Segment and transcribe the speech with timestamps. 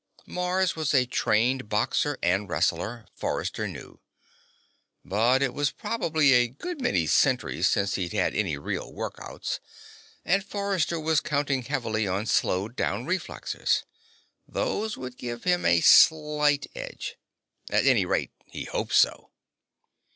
[0.25, 3.99] Mars was a trained boxer and wrestler, Forrester knew.
[5.05, 9.59] But it was probably a good many centuries since he'd had any real workouts,
[10.25, 13.83] and Forrester was counting heavily on slowed down reflexes.
[14.47, 17.17] Those would give him a slight edge.
[17.69, 19.29] At any rate, he hoped so.